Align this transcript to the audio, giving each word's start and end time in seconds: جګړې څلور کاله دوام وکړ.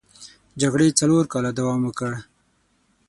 جګړې 0.61 0.97
څلور 0.99 1.23
کاله 1.33 1.51
دوام 1.59 1.81
وکړ. 1.85 2.13